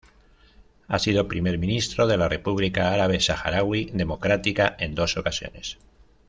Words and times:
Ha 0.87 0.97
sido 0.97 1.27
Primer 1.27 1.59
Ministro 1.59 2.07
de 2.07 2.17
la 2.17 2.27
República 2.27 2.91
Árabe 2.91 3.19
Saharaui 3.19 3.91
Democrática 3.93 4.75
en 4.79 4.95
dos 4.95 5.15
ocasiones. 5.15 5.77